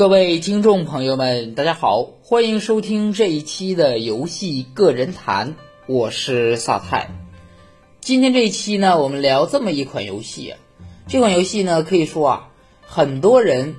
[0.00, 7.10] 各位听众朋友们，大家好，欢迎收听这一期的游戏个人谈，我是萨泰。
[8.00, 10.54] 今天这一期呢，我们聊这么一款游戏，
[11.06, 12.48] 这款游戏呢，可以说啊，
[12.80, 13.76] 很多人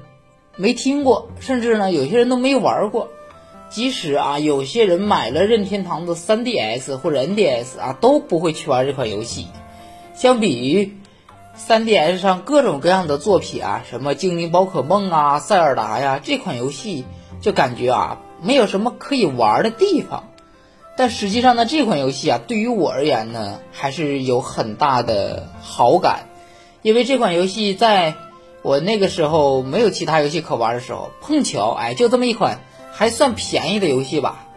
[0.58, 3.10] 没听过，甚至呢，有些人都没玩过。
[3.72, 9.47] 即使啊，有些人买了任天堂的 3DS 或者 NDS 啊，都不会去玩这款游戏。
[10.13, 10.97] 相比于
[11.58, 17.05] 3DS 上各种各样的作品啊，什么精灵宝可梦啊、塞尔达呀，这款游戏
[17.41, 20.30] 就感觉啊，没有什么可以玩的地方。
[20.98, 26.30] 但实际上呢，这款游戏啊，对于我而言呢，还是有很大的好感，
[26.82, 28.16] 因为这款游戏在
[28.62, 32.60] 我那个时候没有其他游戏可玩的时候，碰巧哎，就这么一款。
[32.94, 34.48] 还算便宜的游戏吧，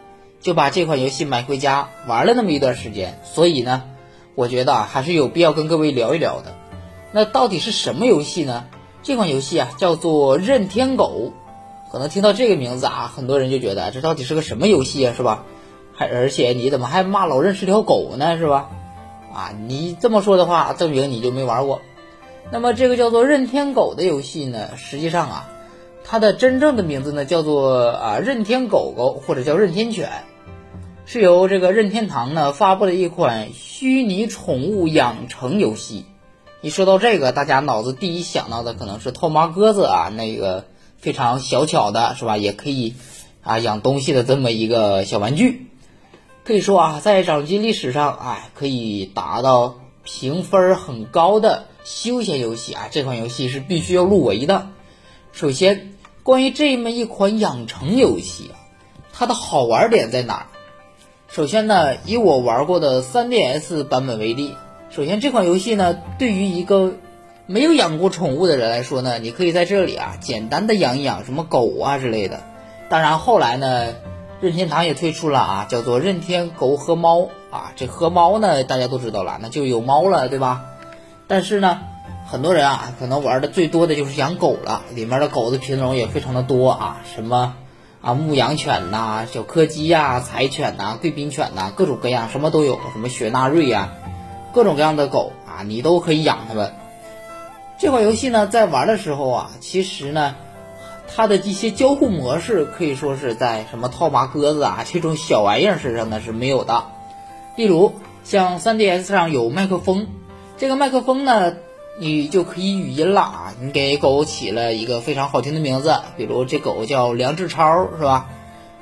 [0.41, 3.85] 就把这款游戏买回家玩了那么一段时间，所以呢，
[4.35, 6.53] 我觉得还是有必要跟各位聊一聊的。
[7.17, 8.65] 那到底是什么游戏呢？
[9.05, 11.33] 这款游戏啊叫做任天狗，
[11.93, 15.45] 可能听到这个名字啊，很多人就觉得这到底是个什么游戏啊，是吧？
[15.93, 18.69] 还而且你怎么还骂老任是条狗呢，是吧？
[19.33, 21.83] 啊，你这么说的话，证明你就没玩过。
[22.51, 25.49] 那么这个叫做任天狗的游戏呢，实际上啊。
[26.03, 30.11] 它的真正的名字呢，叫做啊任天狗狗或者叫任天犬，
[31.07, 36.05] 是由这个任天堂呢发布的一款虚拟宠物养成游戏。
[36.65, 40.65] 一说到这个，大家脑子第一想到的可能是套马鸽子啊，那个
[40.97, 42.39] 非常小巧的，是吧？
[42.39, 42.95] 也可以
[43.43, 45.67] 啊养东西的这么一个小玩具。
[46.43, 54.69] 可以说啊，在掌机历史上，哎，可以达到评分很高的休闲游戏啊，这款游戏是必须要入围的。
[55.33, 55.91] 首先。
[56.23, 58.51] 关于这么一款养成游戏，
[59.13, 60.47] 它的好玩点在哪儿？
[61.29, 64.55] 首先呢，以我玩过的 3DS 版本为例，
[64.91, 66.95] 首先这款游戏呢，对于一个
[67.47, 72.41] 没有养过宠物的人来说呢，你可以在这里啊，简单的养一养什么狗啊之类的。
[72.89, 73.95] 当然后来呢，
[74.41, 80.65] 任天堂也推出了啊，叫做任天狗和猫啊，这和猫呢，大家都知道了，那就有猫了，对吧？
[81.27, 81.81] 但是呢。
[82.27, 87.55] 很多人啊，可能玩的最多的就是养狗了，里面的狗的品种也非常的多啊，什么
[88.01, 93.93] 啊牧羊犬呐、小柯基呀、柴犬呐、贵宾犬呐，各种各样，什么都有，什么雪纳瑞呀，
[94.55, 96.73] 各种各样的狗啊，你都可以养它们。
[97.79, 100.37] 这款游戏呢，在玩的时候啊，其实呢，
[101.15, 106.85] 它的一些交互模式可以说是在什么套马鸽子啊 这种小玩意儿身上呢是没有的。
[107.57, 110.07] 例如像 3DS 上有麦克风，
[110.57, 111.57] 这个麦克风呢。
[111.97, 113.55] 你就可以语音了啊！
[113.61, 118.27] 你给狗起了一个非常好听的名字，比如这狗叫梁志超，是吧？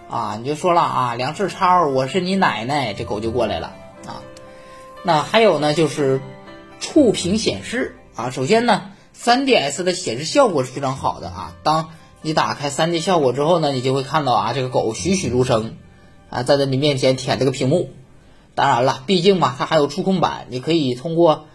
[0.09, 3.75] 啊，你就说了啊，梁志超，我是你奶奶，这狗就过来了。
[5.03, 6.21] 那还有呢，就是
[6.81, 8.31] 触屏显示啊。
[8.31, 11.57] 首先呢，3DS 的显示效果是非常好的啊。
[11.63, 11.91] 当
[12.21, 15.77] 你打开 3D 效果之后呢，你就会看到啊，这个狗栩栩如生
[16.31, 17.91] 啊，在你面前舔这个屏幕。
[18.55, 21.47] 当然了，毕竟嘛，它还有触控板，你可以通过。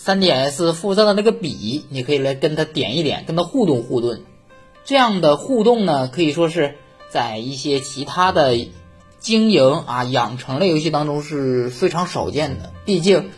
[0.00, 4.16] 3DS 附赠的那个笔，你可以来跟它点一点，跟它互动互动。
[4.84, 6.76] 这样的互动呢，可以说是
[7.10, 8.56] 在一些其他的
[9.18, 12.72] 经营啊养成类游戏当中是非常少见的。
[12.84, 13.30] 毕竟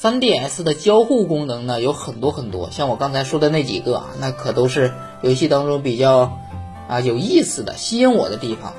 [0.00, 4.92] 3DS 的交互功能呢有很多很多，像我刚才说的那几个啊，那可都是
[5.22, 6.38] 游戏当中比较
[6.88, 8.74] 啊有意思的、吸引我的地方，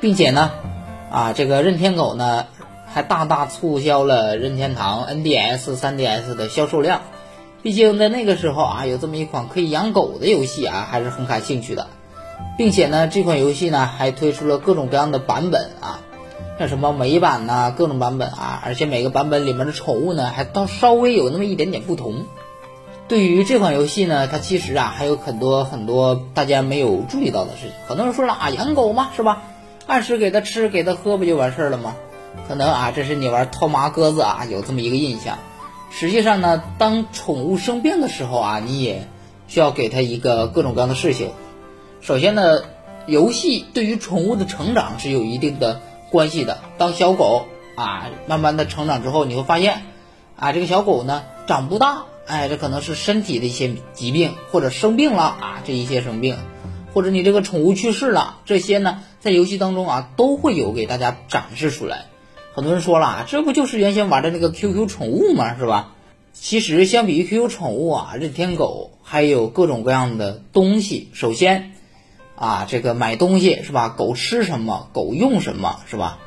[0.00, 0.50] 并且呢，
[1.10, 2.46] 啊这个任天狗呢。
[2.92, 7.02] 还大大促销了任天堂 NDS、3DS 的销售量。
[7.62, 11.86] 毕竟在那个时候啊，有这么一款可以养狗的游戏啊，还是很感兴趣的。
[12.56, 16.00] 并且呢，这款游戏呢还推出了各种各样的版本啊，
[16.58, 22.26] 像什么美版呐，各种版本啊，而且每个版本里面的宠物呢，还都稍微有那么一点点不同。
[23.08, 27.72] 对于这款游戏呢，它其实啊还有很多很多大家没有注意到的事情。
[27.88, 29.42] 很多人说了啊，养狗嘛，是吧？
[29.86, 31.96] 按时给它吃，给它喝，不就完事儿了吗？
[32.46, 35.38] 可能啊，这是你玩套马鸽子啊，有这么一个印象。
[35.90, 39.08] 实际上呢，当宠物生病的时候啊，你也
[39.48, 41.30] 需要给它一个各种各样的事情。
[42.00, 42.62] 首先呢，
[43.06, 45.80] 游戏对于宠物的成长是有一定的
[46.10, 46.58] 关系的。
[46.78, 49.82] 当小狗啊慢慢的成长之后，你会发现
[50.34, 56.38] 啊，这个小狗呢长不大，哎，这可能是身体的一些疾病或者生病了啊，这一些生病，
[56.94, 62.06] 或者你这个宠物去世了，这些呢在游戏当中啊都会有给大家展示出来。
[62.54, 65.56] 很多人说了，这不就是原先玩的那个 QQ 宠物吗？
[65.58, 65.92] 是吧？
[66.32, 71.10] 其实相比于 QQ 宠物啊，任天狗还有各种各样的东西。
[71.12, 71.72] 首先，
[72.40, 73.90] 啊，这个买东西是吧？
[73.90, 76.18] 狗吃什么，狗用什么是吧？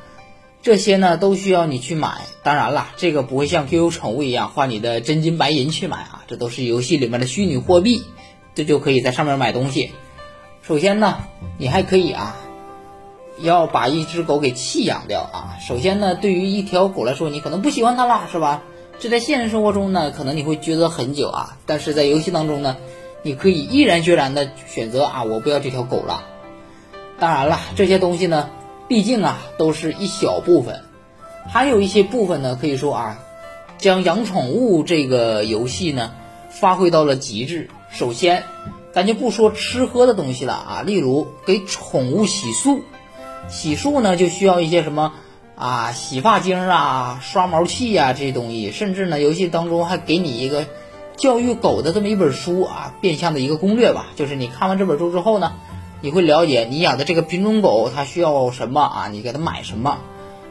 [0.62, 2.20] 这些呢都需要你去买。
[2.44, 8.04] 当然了，这个不会像 QQ 宠物一样花你的真金白银去买啊，这都是游戏里面的虚拟货币，
[8.54, 9.90] 这就可以在上面买东西。
[10.62, 11.18] 首先呢，
[11.58, 12.36] 你还可以啊，
[13.40, 15.58] 要把一只狗给弃养掉啊。
[15.60, 18.62] 首先呢，对于一条狗来说，你可能不喜欢它了，是吧？
[19.00, 21.58] 这在现实生活中呢，可能你会抉择很久啊。
[21.66, 22.76] 但是在游戏当中呢，
[23.24, 26.24] 你可以毅然决然的选择啊，我不要这条狗了。
[27.18, 28.50] 当然了，这些东西呢，
[28.86, 30.82] 毕竟啊，都是一小部分，
[31.48, 33.18] 还有一些部分呢，可以说啊，
[33.78, 36.12] 将养宠物这个游戏呢，
[36.50, 37.70] 发挥到了极致。
[37.90, 38.44] 首先，
[38.92, 42.80] 咱就不说吃喝的东西了啊，例如给宠物洗漱，
[43.48, 45.14] 洗漱呢就需要一些什么
[45.56, 50.66] 啊，洗发精啊、刷毛器呀这些东西，甚至呢，游戏当中还给你一个
[51.16, 55.52] 教育狗的这么一本书啊，变相的一个攻略吧，就是你看完这本书之后呢。
[56.00, 59.08] 你会了解你养的这个品种狗它需要什么啊？
[59.10, 60.00] 你给它买什么？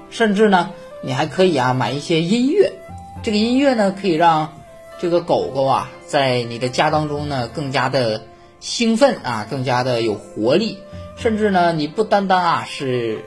[0.09, 0.71] 甚至呢，
[1.03, 2.73] 你还可以啊买一些音乐，
[3.21, 4.51] 这个音乐呢可以让
[4.99, 8.23] 这个狗狗啊在你的家当中呢更加的
[8.59, 10.79] 兴奋啊，更加的有活力。
[11.17, 13.23] 甚至呢，你不单单啊是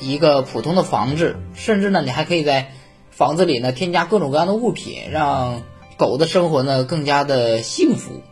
[0.00, 2.72] 一个普通的房子，甚至呢你还可以在
[3.10, 5.60] 房子里呢添加各种各样的物品，让
[5.98, 8.22] 狗的生活呢更加的幸福。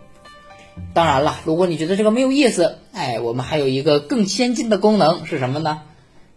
[0.95, 5.83] 当然了，如果你觉得这个没有意思，哎，我们还有一个更先进的功能是什么呢？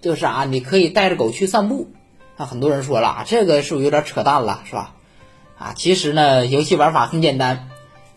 [0.02, 1.90] 就是啊，你可以带着狗去散步。
[2.36, 4.96] 啊，很多人说了，这个是不是有点扯淡了，是吧？
[5.58, 7.68] 啊，其实呢，游戏玩法很简单。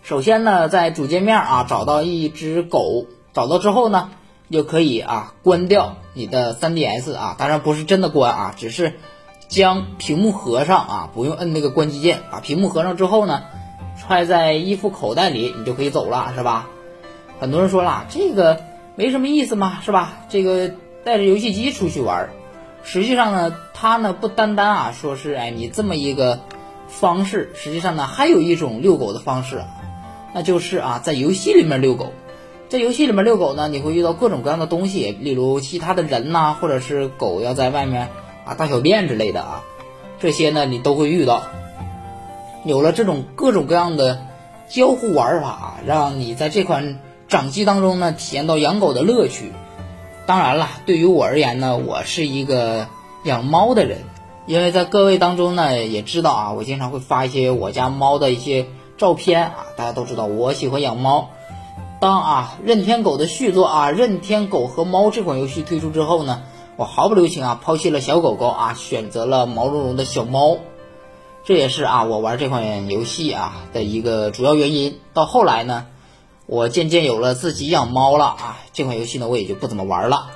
[0.02, 4.10] 首先呢，在主界面啊找到一只狗，找到之后呢，
[4.48, 8.94] 就可以啊关掉你的 3DS 啊，当然不是真的关啊，只是
[9.52, 13.43] 将屏幕合上啊，不用摁那个关机键，把屏幕合上之后呢。
[14.00, 16.70] 揣在衣服口袋里，你就可以走了，是吧？
[17.38, 18.62] 很多人说了，这个
[18.96, 20.14] 没什么意思嘛，是吧？
[20.31, 20.72] 这个
[21.04, 22.31] 带着游戏机出去玩，
[22.82, 26.40] 实际上呢，它呢不单单啊说是哎你这么一个
[26.88, 29.62] 方式，实际上呢还有一种遛狗的方式，
[30.32, 32.12] 那就是啊在游戏里面遛狗。
[32.70, 38.08] 在游戏里面遛狗呢，你会遇到各种各样的东西，例如其他的人呐，或者是狗要在外面
[38.44, 39.62] 啊大小便之类的啊，
[40.20, 41.42] 这些呢你都会遇到。
[42.64, 44.24] 有了这种各种各样的
[44.68, 49.52] 交互玩法，让你在这款掌机当中呢体验到养狗的乐趣。
[50.26, 52.86] 当然了，对于我而言呢，我是一个
[53.24, 53.98] 养猫的人，
[54.46, 58.66] 因为在各位当中呢也知道啊，我经常会发一些我家猫的一些
[58.96, 59.54] 照片啊。
[59.76, 61.30] 大家都知道我喜欢养猫。
[62.00, 66.42] 当啊任天狗的续作啊任天狗和猫这款游戏推出之后呢，
[66.76, 70.58] 我毫不留情啊抛弃了小狗狗啊，选择了毛茸茸的小猫。
[71.44, 74.98] 这也是啊，我玩这款游戏啊的一个主要原因。
[75.12, 75.86] 到后来呢，
[76.46, 80.30] 我渐渐有了自己养猫了啊，这款游戏呢我也就不怎么玩了。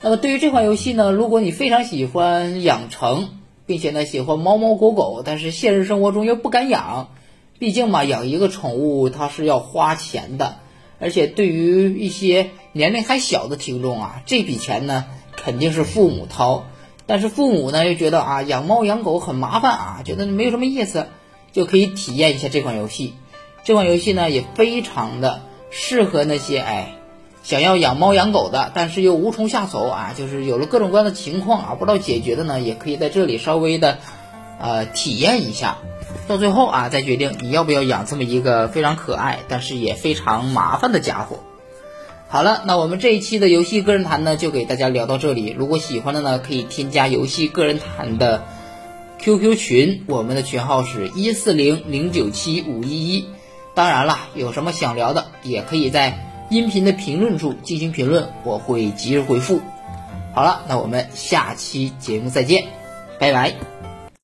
[0.00, 3.28] 那么对于这款游戏呢，如果你非常喜欢养成，
[3.66, 7.10] 并且呢喜欢猫猫狗狗，但是现实生活中又不敢养，
[7.58, 10.56] 毕竟嘛养一个宠物它是要花钱的，
[10.98, 15.04] 而且对于一些年龄还小的听众啊，这笔钱呢
[15.42, 16.64] 肯定是父母掏。
[17.06, 21.08] 但是父母呢又觉得啊养猫养狗很麻烦啊，觉得没有什么意思，
[21.50, 23.14] 就可以体验一下这款游戏。
[23.64, 26.94] 这款游戏呢也非常的适合那些哎
[27.42, 33.98] 想要养猫养狗的，但是又无从下手啊，就是有了各种各样的情况啊不知道解决的呢，也可以在这里稍微的
[34.60, 35.78] 呃体验一下，
[36.28, 41.38] 到最后啊再决定你要不要养这么一个非常可爱但是也非常麻烦的家伙。
[42.32, 45.52] 好了，那我们这一期的游戏个人谈呢，就给大家聊到这里。
[45.58, 48.44] 如果喜欢的呢，可以添加游戏个人谈的
[49.18, 53.24] QQ 群，我们的群号是一四零零九七五一一。
[53.74, 59.60] 当然了，有什么想聊的，也可以在音频的评论处进行评论，我会及时回复。
[60.32, 62.62] 好了，那我们下期节目再见，
[63.18, 63.79] 拜拜。